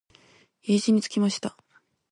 [0.63, 1.55] 家路につきました。